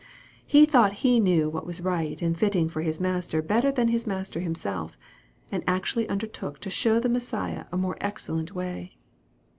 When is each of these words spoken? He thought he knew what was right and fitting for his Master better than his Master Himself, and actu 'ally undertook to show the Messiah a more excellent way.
He 0.47 0.65
thought 0.65 0.93
he 1.05 1.19
knew 1.19 1.47
what 1.47 1.67
was 1.67 1.79
right 1.79 2.19
and 2.23 2.35
fitting 2.35 2.67
for 2.69 2.81
his 2.81 2.99
Master 2.99 3.39
better 3.39 3.71
than 3.71 3.89
his 3.89 4.07
Master 4.07 4.39
Himself, 4.39 4.97
and 5.51 5.63
actu 5.67 5.99
'ally 5.99 6.07
undertook 6.09 6.59
to 6.61 6.71
show 6.71 6.99
the 6.99 7.07
Messiah 7.07 7.65
a 7.71 7.77
more 7.77 7.97
excellent 8.01 8.55
way. 8.55 8.97